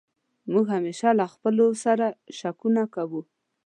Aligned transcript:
موږ 0.51 0.65
همېشه 0.75 1.09
له 1.19 1.25
خپلو 1.33 1.65
سر 1.83 1.99
شکونه 2.37 2.83
کوو. 2.93 3.21